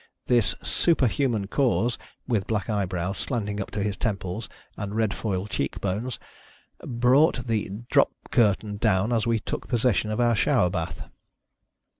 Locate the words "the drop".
7.45-8.09